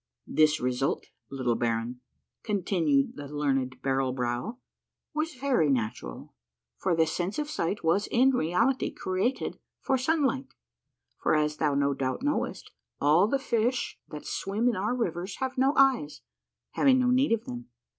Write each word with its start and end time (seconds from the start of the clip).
"This 0.41 0.59
result, 0.59 1.11
little 1.29 1.53
baron," 1.53 2.01
continued 2.41 3.17
the 3.17 3.27
learned 3.27 3.83
Barrel 3.83 4.13
Brow," 4.13 4.57
was 5.13 5.35
very 5.35 5.69
natural, 5.69 6.33
for 6.75 6.95
the 6.95 7.05
sense 7.05 7.37
of 7.37 7.51
sight 7.51 7.83
was 7.83 8.07
in 8.07 8.31
reality 8.31 8.89
created 8.89 9.59
for 9.79 9.99
sunlight; 9.99 10.55
for 11.21 11.35
as 11.35 11.57
thou 11.57 11.75
no 11.75 11.93
doubt 11.93 12.23
knowest, 12.23 12.71
all 12.99 13.27
the 13.27 13.37
fish 13.37 13.99
tliat 14.09 14.25
swim 14.25 14.67
in 14.67 14.75
our 14.75 14.95
rivers 14.95 15.35
have 15.35 15.55
no 15.55 15.75
eyes, 15.75 16.21
having 16.71 16.97
no 16.97 17.11
need 17.11 17.31
of 17.31 17.45
them. 17.45 17.69